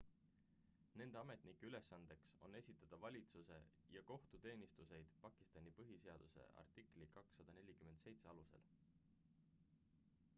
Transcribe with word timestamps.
nende 0.99 1.17
ametnike 1.19 1.67
ülesandeks 1.67 2.31
on 2.47 2.55
esitada 2.59 2.99
valitsuse 3.03 3.59
ja 3.97 4.03
kohtuteenuseid 4.07 5.13
pakistani 5.27 5.75
põhiseaduse 5.81 6.47
artikli 6.63 7.11
247 7.19 8.27
alusel 8.35 8.67